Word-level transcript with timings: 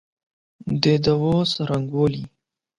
د 0.81 0.85
دعا 1.03 1.35
څرنګوالی 1.53 2.23